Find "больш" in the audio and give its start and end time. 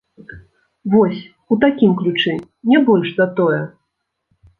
2.87-3.07